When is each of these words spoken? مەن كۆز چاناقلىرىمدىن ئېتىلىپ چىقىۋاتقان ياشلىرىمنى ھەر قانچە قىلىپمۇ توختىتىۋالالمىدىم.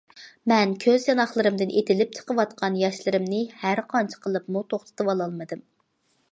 مەن 0.51 0.71
كۆز 0.85 1.03
چاناقلىرىمدىن 1.09 1.73
ئېتىلىپ 1.81 2.17
چىقىۋاتقان 2.17 2.79
ياشلىرىمنى 2.83 3.45
ھەر 3.63 3.85
قانچە 3.95 4.25
قىلىپمۇ 4.27 4.67
توختىتىۋالالمىدىم. 4.75 5.67